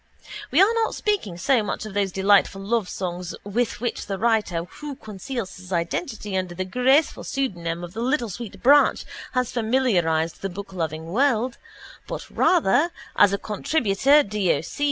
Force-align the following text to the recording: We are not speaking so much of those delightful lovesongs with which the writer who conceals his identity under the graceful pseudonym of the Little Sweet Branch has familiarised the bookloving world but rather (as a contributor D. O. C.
We 0.49 0.59
are 0.59 0.73
not 0.73 0.95
speaking 0.95 1.37
so 1.37 1.61
much 1.61 1.85
of 1.85 1.93
those 1.93 2.11
delightful 2.11 2.59
lovesongs 2.63 3.35
with 3.43 3.79
which 3.79 4.07
the 4.07 4.17
writer 4.17 4.63
who 4.63 4.95
conceals 4.95 5.57
his 5.57 5.71
identity 5.71 6.35
under 6.35 6.55
the 6.55 6.65
graceful 6.65 7.23
pseudonym 7.23 7.83
of 7.83 7.93
the 7.93 8.01
Little 8.01 8.29
Sweet 8.31 8.63
Branch 8.63 9.05
has 9.33 9.51
familiarised 9.51 10.41
the 10.41 10.49
bookloving 10.49 11.03
world 11.05 11.59
but 12.07 12.27
rather 12.31 12.89
(as 13.15 13.31
a 13.31 13.37
contributor 13.37 14.23
D. 14.23 14.51
O. 14.53 14.61
C. 14.61 14.79